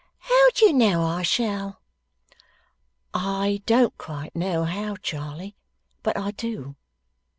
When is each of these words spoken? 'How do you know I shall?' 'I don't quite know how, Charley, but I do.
'How 0.17 0.49
do 0.55 0.65
you 0.65 0.73
know 0.73 1.03
I 1.03 1.21
shall?' 1.21 1.79
'I 3.13 3.61
don't 3.67 3.95
quite 3.99 4.35
know 4.35 4.63
how, 4.63 4.95
Charley, 4.95 5.55
but 6.01 6.17
I 6.17 6.31
do. 6.31 6.75